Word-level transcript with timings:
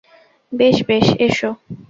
বেশ, 0.51 0.77
বেশ, 0.87 1.05
এসো! 1.25 1.49